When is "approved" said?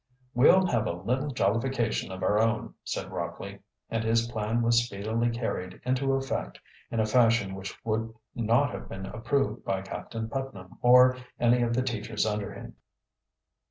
9.05-9.63